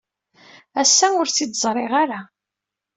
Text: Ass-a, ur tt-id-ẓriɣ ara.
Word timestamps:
Ass-a, 0.81 1.07
ur 1.19 1.27
tt-id-ẓriɣ 1.27 1.91
ara. 2.03 2.19